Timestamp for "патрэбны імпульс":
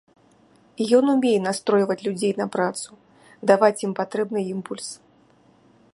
4.03-4.89